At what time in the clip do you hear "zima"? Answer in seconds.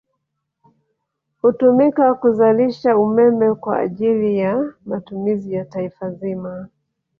6.11-6.69